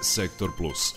Sektor 0.00 0.50
Plus. 0.56 0.94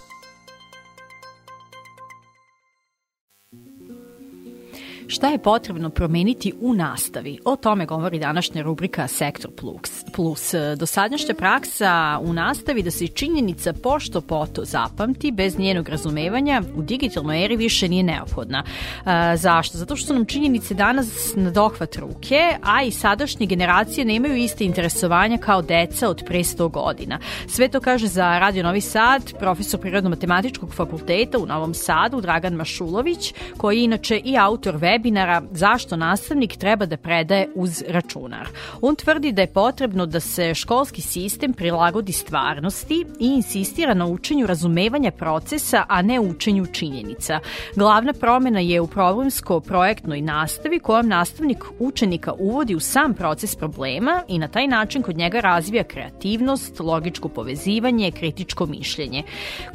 Šta 5.08 5.28
je 5.28 5.44
potrebno 5.44 5.90
promeniti 5.90 6.54
u 6.62 6.74
nastavi? 6.74 7.40
O 7.46 7.56
tome 7.56 7.86
govori 7.86 8.20
današnja 8.20 8.62
rubrika 8.62 9.08
Sektor 9.08 9.52
Plus. 9.56 10.01
Plus. 10.16 10.54
Dosadnjašnja 10.78 11.36
praksa 11.36 12.20
u 12.22 12.34
nastavi 12.34 12.84
da 12.84 12.92
se 12.92 13.08
činjenica 13.08 13.74
pošto 13.74 14.22
poto 14.22 14.66
zapamti 14.66 15.32
bez 15.32 15.60
njenog 15.60 15.90
razumevanja 15.90 16.62
u 16.76 16.82
digitalnoj 16.82 17.46
eri 17.46 17.56
više 17.56 17.88
nije 17.88 18.04
neophodna. 18.04 18.64
E, 18.64 19.38
zašto? 19.38 19.78
Zato 19.78 19.96
što 19.96 20.08
su 20.08 20.14
nam 20.14 20.26
činjenice 20.26 20.74
danas 20.74 21.34
na 21.36 21.52
dohvat 21.52 21.96
ruke, 21.96 22.40
a 22.64 22.84
i 22.84 22.92
sadašnje 22.92 23.46
generacije 23.46 24.06
nemaju 24.06 24.36
iste 24.36 24.66
interesovanja 24.66 25.38
kao 25.38 25.62
deca 25.62 26.10
od 26.10 26.24
pre 26.28 26.40
100 26.40 26.72
godina. 26.72 27.20
Sve 27.48 27.68
to 27.68 27.80
kaže 27.80 28.08
za 28.08 28.40
Radio 28.40 28.64
Novi 28.64 28.82
Sad 28.82 29.34
profesor 29.40 29.80
Prirodno-matematičkog 29.80 30.74
fakulteta 30.74 31.38
u 31.38 31.46
Novom 31.46 31.74
Sadu 31.74 32.22
Dragan 32.22 32.54
Mašulović, 32.54 33.34
koji 33.58 33.78
je 33.78 33.84
inače 33.84 34.22
i 34.26 34.38
autor 34.38 34.76
web 34.76 35.02
webinara 35.02 35.42
Zašto 35.52 35.96
nastavnik 35.96 36.58
treba 36.58 36.86
da 36.86 36.98
predaje 36.98 37.50
uz 37.56 37.84
računar. 37.88 38.48
On 38.82 38.96
tvrdi 38.96 39.32
da 39.32 39.42
je 39.42 39.54
potrebno 39.54 40.01
da 40.06 40.20
se 40.20 40.54
školski 40.54 41.02
sistem 41.02 41.54
prilagodi 41.54 42.12
stvarnosti 42.12 43.06
i 43.20 43.26
insistira 43.26 43.94
na 43.94 44.06
učenju 44.06 44.48
razumevanja 44.48 45.12
procesa, 45.12 45.86
a 45.88 46.02
ne 46.02 46.20
učenju 46.20 46.66
činjenica. 46.66 47.40
Glavna 47.76 48.14
promena 48.14 48.60
je 48.60 48.82
u 48.82 48.88
problemsko-projektnoj 48.88 50.22
nastavi 50.22 50.80
kojom 50.80 51.08
nastavnik 51.08 51.64
učenika 51.80 52.34
uvodi 52.34 52.76
u 52.76 52.80
sam 52.80 53.14
proces 53.14 53.56
problema 53.56 54.24
i 54.28 54.40
na 54.40 54.48
taj 54.48 54.68
način 54.68 55.02
kod 55.02 55.18
njega 55.18 55.40
razvija 55.40 55.84
kreativnost, 55.84 56.80
logičko 56.80 57.30
povezivanje, 57.30 58.12
kritičko 58.12 58.66
mišljenje. 58.66 59.24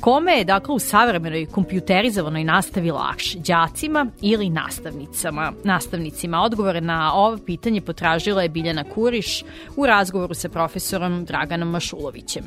Kome 0.00 0.32
je 0.32 0.44
dakle 0.44 0.74
u 0.74 0.78
savremenoj 0.78 1.46
kompjuterizovanoj 1.46 2.44
nastavi 2.44 2.90
lakše, 2.90 3.38
đacima 3.38 4.06
ili 4.20 4.50
nastavnicama, 4.50 5.52
nastavnicima. 5.64 6.42
Odgovore 6.42 6.80
na 6.80 7.14
ovo 7.14 7.38
pitanje 7.46 7.80
potražila 7.80 8.42
je 8.42 8.48
Biljana 8.48 8.84
Kuriš 8.84 9.42
u 9.76 9.86
razgovoru 9.86 10.15
sa 10.34 10.48
profesorom 10.48 11.24
Draganom 11.24 11.68
Mašulovićem. 11.68 12.44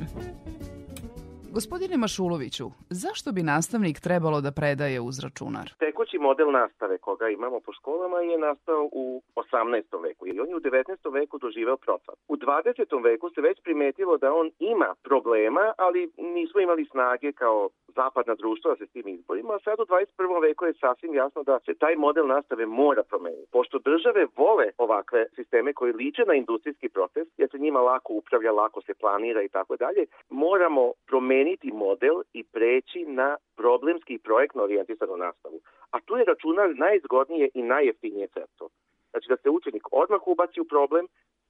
Gospodine 1.52 1.98
Mašuloviću, 1.98 2.66
zašto 2.90 3.32
bi 3.32 3.44
nastavnik 3.44 4.00
trebalo 4.00 4.42
da 4.42 4.52
predaje 4.52 5.00
uz 5.00 5.20
računar? 5.20 5.68
Tekući 5.80 6.18
model 6.18 6.52
nastave 6.52 6.98
koga 6.98 7.30
imamo 7.30 7.60
po 7.60 7.72
školama 7.74 8.18
je 8.20 8.38
nastao 8.38 8.90
u 8.92 9.22
18. 9.36 10.04
veku 10.04 10.28
i 10.28 10.40
on 10.40 10.50
je 10.50 10.56
u 10.56 10.60
19. 10.60 11.14
veku 11.14 11.38
doživeo 11.38 11.78
procvat. 11.78 12.18
U 12.28 12.36
20. 12.38 13.04
veku 13.04 13.30
se 13.30 13.42
već 13.42 13.58
primetilo 13.64 14.18
da 14.18 14.34
on 14.34 14.52
ima 14.60 14.96
problema, 15.04 15.74
ali 15.78 16.10
nismo 16.18 16.62
imali 16.62 16.86
snage 16.92 17.32
kao 17.32 17.70
zapadna 17.96 18.36
društva 18.36 18.76
se 18.76 18.86
s 18.88 18.92
tim 18.92 19.08
izborima, 19.08 19.54
a 19.54 19.60
sad 19.64 19.80
u 19.80 19.86
21. 19.86 20.42
veku 20.42 20.66
je 20.66 20.74
sasvim 20.74 21.14
jasno 21.14 21.44
da 21.44 21.60
se 21.66 21.74
taj 21.74 21.96
model 21.96 22.28
nastave 22.28 22.66
mora 22.66 23.04
promeniti. 23.04 23.52
Pošto 23.52 23.80
države 23.80 24.28
vole 24.38 24.68
ovakve 24.78 25.26
sisteme 25.36 25.74
koji 25.74 25.94
liče 25.94 26.24
na 26.28 26.34
industrijski 26.34 26.90
proces, 26.90 27.28
jer 27.38 27.50
se 27.52 27.58
njima 27.60 27.80
lako 27.80 28.14
upravlja, 28.14 28.52
lako 28.52 28.82
se 28.82 28.94
planira 28.94 29.42
i 29.44 29.50
tako 29.50 29.76
dalje, 29.76 30.06
moramo 30.30 30.92
promeniti 31.08 31.39
model 31.74 32.16
i 32.34 32.44
preći 32.44 33.02
na 33.20 33.30
problemski 33.56 34.14
i 34.14 34.24
projektno 34.28 34.64
orijentisanu 34.64 35.16
nastavu. 35.18 35.60
A 35.92 35.98
tu 36.06 36.14
je 36.18 36.26
računar 36.26 36.70
najzgodnije 36.86 37.50
i 37.54 37.62
najjeftinije 37.74 38.28
sredstvo. 38.34 38.70
Znači 39.12 39.28
da 39.30 39.38
se 39.38 39.50
učenik 39.50 39.86
odmah 39.92 40.22
ubaci 40.28 40.60
u 40.62 40.70
problem, 40.74 41.06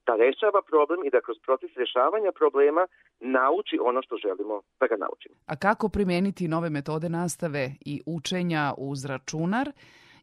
da 0.06 0.12
rešava 0.24 0.60
problem 0.72 1.00
i 1.04 1.10
da 1.10 1.20
kroz 1.20 1.38
proces 1.46 1.70
rešavanja 1.76 2.32
problema 2.32 2.86
nauči 3.20 3.76
ono 3.88 4.02
što 4.02 4.16
želimo 4.16 4.62
da 4.80 4.86
ga 4.86 4.96
naučimo. 4.96 5.34
A 5.46 5.56
kako 5.56 5.88
primeniti 5.88 6.48
nove 6.48 6.70
metode 6.70 7.08
nastave 7.08 7.64
i 7.92 7.94
učenja 8.06 8.64
uz 8.78 9.04
računar 9.04 9.66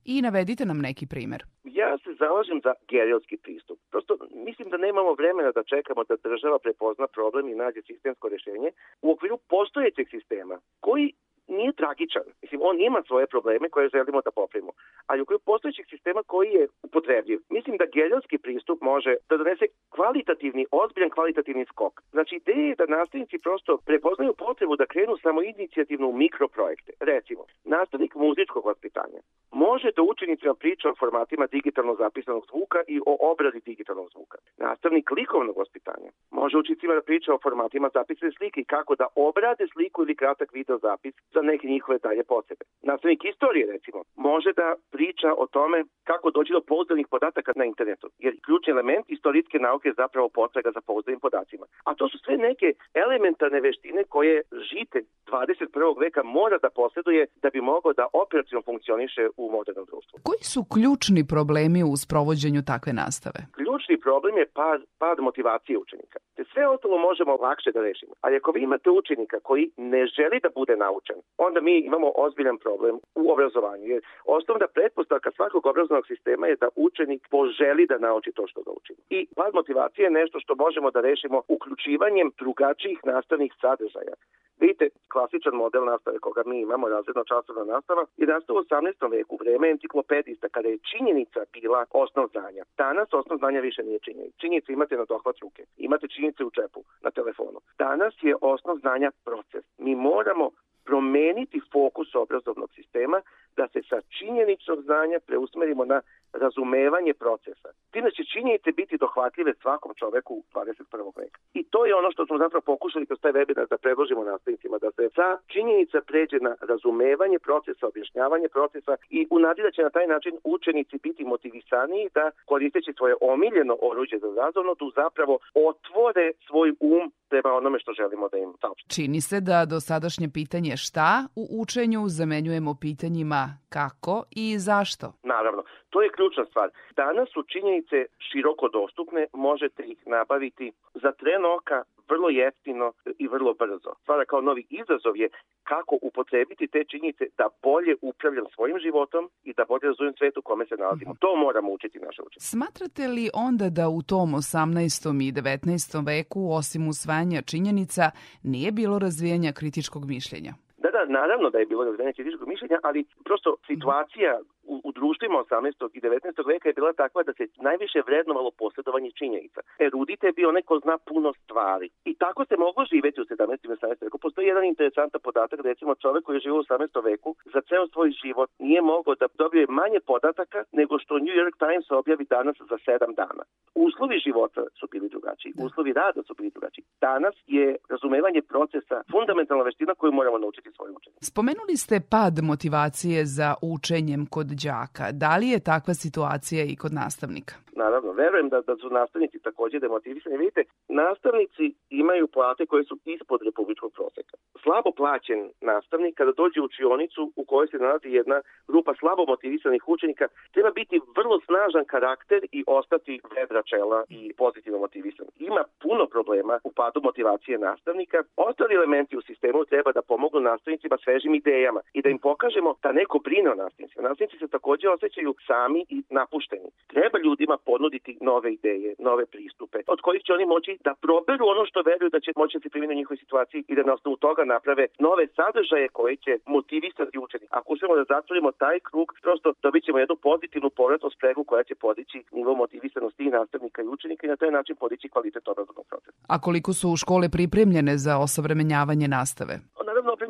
i 0.08 0.22
navedite 0.22 0.66
nam 0.66 0.80
neki 0.88 1.06
primer. 1.14 1.44
Ja 1.64 1.98
se 2.04 2.12
zalažem 2.20 2.60
za 2.64 2.74
gerilski 2.92 3.38
pristup. 3.38 3.80
Prosto 3.92 4.14
mislim 4.48 4.70
da 4.70 4.78
nemamo 4.78 5.14
vremena 5.14 5.52
da 5.52 5.64
čekamo 5.64 6.04
da 6.04 6.16
država 6.24 6.60
prepozna 6.60 7.08
problem 7.08 7.50
i 7.50 7.56
nađe 7.56 7.82
sistemsko 7.82 8.30
rešenje 8.30 8.70
u 9.02 9.12
okviru 9.12 9.38
postojećeg 9.54 10.08
sistema 10.10 10.56
koji 10.80 11.14
nije 11.48 11.74
tragičan. 11.74 12.28
Mislim, 12.42 12.62
on 12.64 12.82
ima 12.82 13.04
svoje 13.08 13.28
probleme 13.28 13.70
koje 13.70 13.90
želimo 13.90 14.22
da 14.22 14.32
popravimo. 14.32 14.72
Ali 15.08 15.22
u 15.22 15.24
okviru 15.24 15.40
postojećeg 15.46 15.86
sistema 15.90 16.22
koji 16.28 16.50
je 16.50 16.68
upotrebljiv, 16.88 17.40
mislim 17.50 17.76
da 17.78 17.94
geljanski 17.98 18.38
pristup 18.46 18.80
može 18.82 19.12
da 19.30 19.38
donese 19.38 19.66
kvalitativni, 19.96 20.64
ozbiljan 20.72 21.10
kvalitativni 21.10 21.66
skok. 21.72 21.94
Znači, 22.16 22.36
ideja 22.36 22.68
je 22.68 22.80
da 22.82 22.96
nastavnici 22.98 23.38
prosto 23.46 23.72
prepoznaju 23.90 24.34
potrebu 24.46 24.76
da 24.76 24.92
krenu 24.94 25.14
samo 25.18 25.40
inicijativno 25.42 26.08
u 26.10 26.18
mikroprojekte. 26.24 26.92
Recimo, 27.00 27.42
nastavnik 27.64 28.16
muzičkog 28.16 28.66
vaspitanja 28.66 29.20
može 29.52 29.90
da 29.96 30.02
učenicima 30.02 30.54
priča 30.54 30.90
o 30.90 30.96
formatima 31.02 31.46
digitalno 31.48 31.96
zapisanog 31.96 32.44
zvuka 32.50 32.80
i 32.88 33.00
o 33.06 33.14
obradi 33.32 33.60
digitalnog 33.66 34.08
zvuka. 34.14 34.38
Nastavnik 34.58 35.12
likovnog 35.12 35.58
vaspitanja 35.58 36.10
može 36.32 36.58
učenicima 36.58 36.94
da 36.94 37.02
priča 37.02 37.34
o 37.34 37.40
formatima 37.44 37.90
zapisane 37.94 38.32
slike 38.38 38.62
i 38.62 38.70
kako 38.76 38.96
da 38.96 39.08
obrade 39.16 39.66
sliku 39.74 40.02
ili 40.02 40.16
kratak 40.16 40.50
video 40.54 40.78
zapis 40.78 41.14
za 41.34 41.42
neke 41.42 41.68
njihove 41.68 41.98
dalje 41.98 42.24
potrebe. 42.24 42.64
Nastavnik 42.82 43.26
istorije, 43.26 43.66
recimo, 43.72 44.00
može 44.16 44.54
da 44.54 44.76
priča 44.92 45.30
o 45.38 45.48
tome 45.48 45.84
kako 46.04 46.32
doći 46.32 46.52
do 46.54 46.62
pouzdanih 46.78 47.08
podataka 47.14 47.52
na 47.56 47.66
internetu, 47.66 48.08
jer 48.26 48.34
ključni 48.46 48.72
element 48.76 49.06
istorijske 49.08 49.58
nauke 49.68 49.86
je 49.90 50.00
zapravo 50.04 50.28
potraga 50.30 50.70
za 50.76 50.82
pouzdanim 50.88 51.20
podacima. 51.26 51.66
A 51.88 51.90
to 51.98 52.10
su 52.12 52.18
sve 52.26 52.36
neke 52.38 52.68
elementarne 53.04 53.60
veštine 53.68 54.02
koje 54.14 54.36
žite 54.72 54.98
21. 55.26 56.00
veka 56.06 56.22
mora 56.24 56.58
da 56.66 56.70
posjeduje 56.80 57.22
da 57.44 57.50
bi 57.54 57.62
mogao 57.62 57.94
da 57.94 58.06
operacijno 58.24 58.62
funkcioniše 58.70 59.24
u 59.38 59.44
modernom 59.56 59.86
društvu. 59.92 60.16
Koji 60.28 60.44
su 60.54 60.62
ključni 60.74 61.22
problemi 61.34 61.82
u 61.92 61.94
sprovođenju 62.04 62.62
takve 62.72 62.92
nastave? 63.04 63.40
Ključni 63.58 63.96
problem 64.06 64.38
je 64.42 64.46
pad, 64.60 64.80
pad 65.02 65.18
motivacije 65.28 65.76
učenika. 65.84 66.20
Te 66.38 66.44
sve 66.54 66.68
ostalo 66.68 66.98
možemo 66.98 67.38
lakše 67.42 67.72
da 67.72 67.82
rešimo. 67.82 68.14
Ali 68.22 68.36
ako 68.36 68.52
vi 68.52 68.62
imate 68.62 68.90
učenika 68.90 69.40
koji 69.40 69.72
ne 69.78 70.06
želi 70.06 70.40
da 70.40 70.50
bude 70.56 70.76
naučen, 70.76 71.16
onda 71.38 71.62
mi 71.62 71.80
imamo 71.80 72.12
ozbiljan 72.16 72.58
problem 72.58 72.96
u 73.16 73.32
obrazovanju. 73.32 73.86
Jer 73.86 74.02
osnovna 74.26 74.68
pretpostavka 74.68 75.32
svakog 75.32 75.66
obrazovnog 75.66 76.08
sistema 76.08 76.48
je 76.48 76.56
da 76.56 76.68
učenik 76.76 77.22
poželi 77.30 77.88
da 77.88 77.98
nauči 77.98 78.32
to 78.32 78.48
što 78.48 78.62
ga 78.62 78.72
učimo. 78.72 79.00
I 79.10 79.28
pad 79.36 79.54
motivacije 79.54 80.04
je 80.04 80.18
nešto 80.20 80.40
što 80.40 80.56
možemo 80.56 80.92
da 80.92 81.02
rešimo 81.02 81.42
uključivanjem 81.48 82.32
drugačijih 82.40 83.00
nastavnih 83.04 83.52
sadržaja. 83.62 84.16
Vidite, 84.60 84.90
klasičan 85.12 85.56
model 85.56 85.86
nastave 85.86 86.20
koga 86.20 86.42
mi 86.46 86.62
imamo, 86.62 86.90
razredno 86.90 87.24
časovna 87.24 87.64
nastava, 87.74 88.06
je 88.18 88.28
nastao 88.28 88.56
u 88.56 88.60
18. 88.60 89.12
veku, 89.12 89.38
vreme 89.42 89.70
enciklopedista, 89.70 90.50
kada 90.50 90.68
je 90.68 90.84
činjenica 90.92 91.40
bila 91.54 91.86
osnov 91.92 92.28
znanja. 92.32 92.64
Danas 92.78 93.14
osnov 93.14 93.38
znanja 93.38 93.60
više 93.60 93.84
nije 93.84 94.00
činjenica. 94.00 94.38
Činjenice 94.38 94.74
imate 94.74 94.98
na 94.98 95.06
dohvat 95.06 95.38
ruke, 95.42 95.64
imate 95.78 96.08
činjenice 96.08 96.44
u 96.46 96.52
čepu, 96.52 96.84
na 97.02 97.12
telefonu. 97.12 97.60
Danas 97.78 98.14
je 98.22 98.36
osnov 98.42 98.78
znanja 98.78 99.12
proces. 99.26 99.64
Mi 99.78 99.96
moramo 99.96 100.52
promeniti 100.86 101.60
fokus 101.74 102.16
obrazovnog 102.16 102.70
sistema 102.76 103.22
da 103.58 103.68
se 103.68 103.80
sa 103.90 104.00
činjeničnog 104.18 104.82
znanja 104.82 105.20
preusmerimo 105.28 105.86
na 105.86 106.02
razumevanje 106.34 107.14
procesa. 107.14 107.70
Time 107.92 108.12
će 108.12 108.24
činjenice 108.34 108.72
biti 108.72 108.98
dohvatljive 108.98 109.54
svakom 109.62 109.92
čoveku 110.00 110.34
u 110.34 110.44
21. 110.54 111.12
veka. 111.18 111.40
I 111.54 111.64
to 111.64 111.86
je 111.86 111.96
ono 111.96 112.12
što 112.12 112.26
smo 112.26 112.38
zapravo 112.38 112.62
pokušali 112.62 113.06
kroz 113.06 113.20
taj 113.20 113.32
webinar 113.32 113.68
da 113.70 113.78
predložimo 113.78 114.24
nastavnicima, 114.24 114.78
da 114.78 114.92
se 114.92 115.10
sa 115.16 115.38
činjenica 115.48 116.02
pređe 116.02 116.38
na 116.40 116.56
razumevanje 116.62 117.40
procesa, 117.40 117.88
objašnjavanje 117.88 118.48
procesa 118.50 118.96
i 119.10 119.28
u 119.30 119.40
nadi 119.40 119.62
da 119.62 119.72
će 119.72 119.82
na 119.82 119.90
taj 119.90 120.08
način 120.08 120.34
učenici 120.44 120.98
biti 121.04 121.24
motivisaniji 121.24 122.10
da 122.14 122.32
koristeći 122.46 122.94
svoje 122.98 123.16
omiljeno 123.22 123.78
oruđe 123.82 124.18
za 124.18 124.30
razovnotu 124.42 124.92
zapravo 124.96 125.40
otvore 125.54 126.32
svoj 126.48 126.70
um 126.80 127.12
prema 127.30 127.50
onome 127.54 127.80
što 127.80 127.92
želimo 127.94 128.30
da 128.30 128.38
im 128.38 128.54
saopštimo. 128.62 128.94
Čini 128.96 129.22
se 129.22 129.42
da 129.42 129.66
do 129.66 129.80
sadašnje 129.80 130.28
pitanje 130.34 130.78
šta 130.78 131.28
u 131.36 131.44
učenju 131.62 132.02
zamenjujemo 132.08 132.76
pitanjima 132.82 133.44
kako 133.70 134.24
i 134.32 134.60
zašto. 134.60 135.14
Naravno, 135.24 135.64
to 135.90 136.02
je 136.02 136.10
ključna 136.16 136.46
stvar. 136.46 136.70
Danas 136.96 137.30
su 137.34 137.44
činjenice 137.44 137.98
široko 138.28 138.70
dostupne, 138.70 139.28
možete 139.34 139.84
ih 139.84 139.98
nabaviti 140.06 140.72
za 140.94 141.12
tren 141.12 141.46
oka 141.58 141.84
vrlo 142.10 142.30
jeftino 142.30 142.92
i 143.24 143.28
vrlo 143.28 143.54
brzo. 143.54 143.92
Stvara 144.02 144.26
kao 144.26 144.42
novi 144.42 144.64
izazov 144.70 145.18
je 145.18 145.30
kako 145.64 145.96
upotrebiti 146.02 146.68
te 146.68 146.84
činjenice 146.92 147.24
da 147.38 147.46
bolje 147.64 147.96
upravljam 148.02 148.46
svojim 148.56 148.78
životom 148.80 149.30
i 149.44 149.54
da 149.54 149.66
bolje 149.66 149.86
razumijem 149.92 150.16
svet 150.18 150.38
u 150.38 150.42
kome 150.42 150.66
se 150.66 150.76
nalazimo. 150.76 151.16
To 151.20 151.36
moramo 151.36 151.72
učiti 151.72 152.00
naše 152.00 152.22
učenje. 152.22 152.42
Smatrate 152.52 153.08
li 153.08 153.30
onda 153.34 153.70
da 153.70 153.86
u 153.90 154.02
tom 154.02 154.30
18. 154.34 155.28
i 155.28 155.32
19. 155.32 156.06
veku, 156.06 156.42
osim 156.60 156.88
usvajanja 156.88 157.42
činjenica, 157.42 158.12
nije 158.44 158.72
bilo 158.72 159.00
razvijanja 159.00 159.52
kritičkog 159.60 160.04
mišljenja? 160.06 160.54
Da, 160.84 160.90
da, 160.96 161.02
naravno 161.20 161.50
da 161.50 161.58
je 161.60 161.66
bilo 161.66 161.84
razvijanje 161.84 162.14
kritičkog 162.14 162.48
mišljenja, 162.48 162.78
ali 162.84 163.06
prosto 163.26 163.50
situacija 163.68 164.40
u, 164.74 164.76
u 164.88 164.92
društvima 164.92 165.38
18. 165.38 165.90
i 165.94 166.02
19. 166.02 166.48
veka 166.48 166.70
je 166.70 166.74
bila 166.80 166.94
takva 166.94 167.24
da 167.24 167.34
se 167.34 167.44
najviše 167.70 168.00
vrednovalo 168.08 168.52
posjedovanje 168.52 169.12
činjenica. 169.20 169.60
Erudite 169.80 170.28
je 170.28 170.38
bio 170.40 170.52
neko 170.52 170.80
zna 170.84 170.96
puno 171.10 171.30
stvari. 171.44 171.90
I 172.06 172.14
tako 172.24 172.46
se 172.46 172.56
moglo 172.66 172.82
živeti 172.94 173.22
u 173.22 173.26
17. 173.26 173.66
i 173.66 173.68
18. 173.68 174.04
veku. 174.06 174.18
Postoji 174.18 174.48
jedan 174.48 174.66
interesantan 174.66 175.22
podatak 175.28 175.62
da 175.62 175.70
recimo 175.70 175.96
čovek 175.96 176.24
koji 176.24 176.36
je 176.36 176.44
živio 176.46 176.60
u 176.60 176.64
18. 176.64 177.04
veku 177.04 177.36
za 177.54 177.62
ceo 177.68 177.88
svoj 177.94 178.10
život 178.24 178.50
nije 178.60 178.82
mogao 178.82 179.16
da 179.16 179.28
dobije 179.38 179.66
manje 179.82 180.00
podataka 180.12 180.60
nego 180.72 180.94
što 181.00 181.14
New 181.26 181.38
York 181.42 181.56
Times 181.64 181.88
objavi 181.92 182.26
danas 182.36 182.56
za 182.72 182.78
7 182.88 183.16
dana. 183.22 183.44
Uslovi 183.76 184.18
života 184.28 184.62
su 184.80 184.86
bili 184.92 185.08
drugačiji, 185.10 185.52
da. 185.56 185.66
uslovi 185.66 185.94
rada 185.94 186.22
su 186.28 186.34
bili 186.38 186.50
drugačiji. 186.56 186.84
Danas 187.02 187.36
je 187.48 187.76
razumevanje 187.90 188.42
procesa 188.42 188.98
fundamentalna 189.12 189.64
veština 189.64 189.94
koju 190.00 190.12
moramo 190.12 190.38
naučiti 190.38 190.70
svojim 190.76 190.96
učenjem. 191.00 191.18
Spomenuli 191.22 191.76
ste 191.84 191.96
pad 192.16 192.36
motivacije 192.52 193.26
za 193.26 193.50
učenjem 193.76 194.26
kod 194.26 194.48
đaka. 194.64 195.12
Da 195.12 195.38
li 195.38 195.48
je 195.50 195.60
takva 195.60 195.94
situacija 195.94 196.64
i 196.64 196.76
kod 196.76 196.94
nastavnika? 196.94 197.56
Naravno, 197.84 198.12
verujem 198.12 198.50
da, 198.50 198.62
da 198.70 198.76
su 198.82 198.90
nastavnici 198.90 199.40
takođe 199.40 199.80
demotivisani. 199.80 200.38
Vidite, 200.38 200.62
nastavnici 201.02 201.66
imaju 201.90 202.28
plate 202.28 202.66
koje 202.66 202.84
su 202.90 202.96
ispod 203.06 203.40
republičkog 203.48 203.92
proseka. 203.98 204.36
Slabo 204.68 204.92
plaćen 204.92 205.42
nastavnik 205.62 206.16
kada 206.18 206.32
dođe 206.32 206.62
u 206.62 206.64
učionicu 206.64 207.32
u 207.36 207.44
kojoj 207.46 207.68
se 207.68 207.78
nalazi 207.78 208.10
jedna 208.20 208.42
grupa 208.68 208.94
slabo 209.00 209.26
motivisanih 209.26 209.84
učenika, 209.88 210.28
treba 210.54 210.72
biti 210.72 211.00
vrlo 211.18 211.40
snažan 211.48 211.86
karakter 211.86 212.40
i 212.52 212.64
ostati 212.68 213.20
vedra 213.36 213.62
čela 213.72 214.04
i 214.10 214.34
pozitivno 214.38 214.80
motivisan. 214.80 215.26
Ima 215.40 215.64
puno 215.84 216.06
problema 216.06 216.60
u 216.64 216.72
padu 216.80 217.00
motivacije 217.04 217.58
nastavnika. 217.58 218.18
Ostali 218.36 218.76
elementi 218.76 219.18
u 219.18 219.22
sistemu 219.22 219.66
treba 219.66 219.92
da 219.92 220.02
pomognu 220.02 220.40
nastavnicima 220.40 220.98
svežim 221.04 221.36
idejama 221.36 221.82
i 221.94 222.02
da 222.02 222.10
im 222.10 222.20
pokažemo 222.20 222.76
da 222.84 222.92
neko 222.92 223.18
brine 223.20 223.50
o 223.52 223.60
nastavnicima. 223.64 224.10
Nastavnici 224.10 224.38
se 224.38 224.48
takođe 224.48 224.90
osjećaju 224.90 225.36
sami 225.48 225.86
i 225.90 225.98
napušteni. 226.10 226.70
Treba 226.88 227.18
ljudima 227.26 227.58
ponuditi 227.66 228.18
nove 228.22 228.54
ideje, 228.54 228.96
nove 229.00 229.26
pristupe, 229.26 229.78
od 229.88 230.02
kojih 230.02 230.22
će 230.24 230.34
oni 230.34 230.46
moći 230.46 230.78
da 230.86 230.96
proberu 231.06 231.46
ono 231.48 231.66
što 231.66 231.82
veruju 231.82 232.10
da 232.10 232.20
će 232.20 232.32
moći 232.36 232.58
da 232.58 232.62
se 232.62 232.70
primjeni 232.70 232.94
u 232.94 232.98
njihovoj 232.98 233.18
situaciji 233.18 233.64
i 233.68 233.76
da 233.76 233.84
na 233.84 233.94
osnovu 233.94 234.18
toga 234.18 234.44
naprave 234.58 234.86
nove 235.08 235.24
sadržaje 235.38 235.88
koje 235.98 236.16
će 236.24 236.32
motivisati 236.56 237.18
učenika. 237.26 237.52
Ako 237.60 237.68
uspemo 237.74 237.94
da 238.00 238.04
zatvorimo 238.14 238.50
taj 238.64 238.78
krug, 238.90 239.08
prosto 239.26 239.48
dobit 239.66 239.84
ćemo 239.86 239.98
jednu 240.00 240.16
pozitivnu 240.28 240.70
povratnu 240.80 241.10
spregu 241.16 241.42
koja 241.50 241.64
će 241.70 241.76
podići 241.86 242.18
nivo 242.38 242.52
motivisanosti 242.64 243.24
i 243.24 243.34
nastavnika 243.40 243.80
i 243.82 243.92
učenika 243.96 244.24
i 244.26 244.30
na 244.34 244.38
taj 244.42 244.52
način 244.58 244.76
podići 244.84 245.10
kvalitet 245.14 245.48
obrazovnog 245.48 245.86
procesa. 245.92 246.18
A 246.34 246.36
koliko 246.46 246.72
su 246.74 246.88
škole 247.04 247.28
pripremljene 247.30 247.94
za 248.06 248.14
osavremenjavanje 248.26 249.08
nastave? 249.08 249.56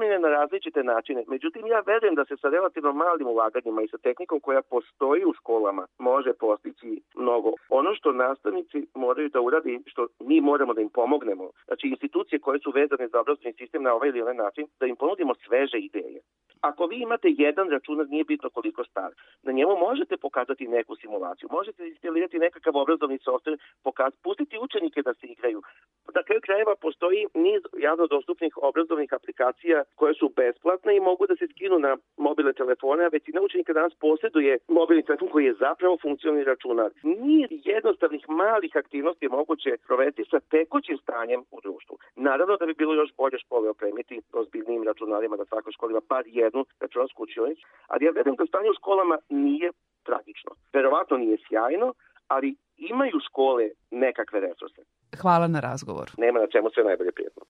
Pripremljene 0.07 0.29
na 0.29 0.39
različite 0.39 0.83
načine. 0.83 1.23
Međutim, 1.27 1.67
ja 1.67 1.79
verujem 1.79 2.15
da 2.15 2.25
se 2.25 2.37
sa 2.37 2.49
relativno 2.49 2.93
malim 2.93 3.27
ulaganjima 3.27 3.81
i 3.81 3.87
sa 3.87 3.97
tehnikom 3.97 4.39
koja 4.39 4.61
postoji 4.61 5.25
u 5.25 5.33
školama 5.33 5.87
može 5.97 6.33
postići 6.33 7.01
mnogo. 7.15 7.51
Ono 7.69 7.95
što 7.95 8.11
nastavnici 8.11 8.87
moraju 8.95 9.29
da 9.29 9.41
uradi, 9.41 9.79
što 9.85 10.07
mi 10.19 10.41
moramo 10.41 10.73
da 10.73 10.81
im 10.81 10.89
pomognemo, 10.89 11.49
znači 11.67 11.87
institucije 11.87 12.39
koje 12.39 12.59
su 12.59 12.71
vezane 12.71 13.07
za 13.07 13.19
obrazovni 13.19 13.53
sistem 13.53 13.83
na 13.83 13.93
ovaj 13.93 14.09
ili 14.09 14.21
onaj 14.21 14.35
način, 14.35 14.67
da 14.79 14.85
im 14.85 14.95
ponudimo 14.95 15.33
sveže 15.35 15.77
ideje. 15.77 16.19
Ako 16.61 16.85
vi 16.85 16.97
imate 17.01 17.27
jedan 17.37 17.69
računar, 17.69 18.05
nije 18.09 18.23
bitno 18.23 18.49
koliko 18.49 18.83
star, 18.83 19.11
na 19.43 19.51
njemu 19.51 19.77
možete 19.77 20.17
pokazati 20.17 20.67
neku 20.67 20.95
simulaciju, 20.95 21.49
možete 21.51 21.87
instalirati 21.87 22.39
nekakav 22.39 22.77
obrazovni 22.77 23.19
softver, 23.19 23.57
pokaz, 23.83 24.13
pustiti 24.23 24.57
učenike 24.65 25.01
da 25.01 25.13
se 25.13 25.27
igraju. 25.27 25.61
Na 26.15 26.23
kraju 26.23 26.41
krajeva 26.41 26.75
postoji 26.81 27.25
niz 27.33 27.61
javno 27.77 28.07
dostupnih 28.07 28.53
obrazovnih 28.61 29.13
aplikacija 29.13 29.83
koje 29.99 30.13
su 30.19 30.27
besplatne 30.39 30.91
i 30.95 31.05
mogu 31.09 31.23
da 31.29 31.35
se 31.35 31.47
skinu 31.53 31.77
na 31.79 31.91
mobilne 32.27 32.53
telefone, 32.53 33.01
a 33.05 33.13
većina 33.17 33.41
učenika 33.41 33.73
danas 33.73 33.93
posjeduje 34.05 34.53
mobilni 34.79 35.03
telefon 35.05 35.29
koji 35.33 35.45
je 35.45 35.59
zapravo 35.65 35.97
funkcionalni 36.01 36.43
računar. 36.51 36.89
Niz 37.03 37.49
jednostavnih 37.73 38.23
malih 38.29 38.73
aktivnosti 38.75 39.33
moguće 39.37 39.71
provesti 39.87 40.23
sa 40.31 40.39
tekućim 40.39 40.97
stanjem 41.03 41.41
u 41.55 41.57
društvu. 41.65 41.95
Naravno 42.15 42.57
da 42.57 42.65
bi 42.65 42.73
bilo 42.81 42.93
još 42.93 43.11
bolje 43.17 43.37
škole 43.45 43.69
opremiti 43.69 44.21
ozbiljnim 44.33 44.83
računarima 44.83 45.35
da 45.37 45.45
svaka 45.45 45.71
škola 45.71 45.91
ima 45.91 46.01
par 46.13 46.23
jednu 46.25 46.65
računarsku 46.79 47.23
učionicu, 47.23 47.63
ali 47.87 48.05
ja 48.05 48.11
verujem 48.11 48.35
da 48.35 48.45
stanje 48.45 48.69
u 48.69 48.79
školama 48.79 49.17
nije 49.29 49.71
tragično. 50.03 50.51
Verovatno 50.73 51.17
nije 51.17 51.37
sjajno, 51.47 51.93
ali 52.27 52.55
imaju 52.77 53.17
škole 53.27 53.69
nekakve 53.91 54.39
resurse. 54.39 54.81
Hvala 55.21 55.47
na 55.47 55.59
razgovor. 55.59 56.07
Nema 56.17 56.39
na 56.39 56.47
čemu 56.47 56.69
sve 56.69 56.83
najbolje 56.83 57.11
prijatno. 57.11 57.43